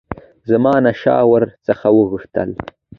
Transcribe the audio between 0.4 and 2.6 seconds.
زمانشاه ور څخه وغوښتل.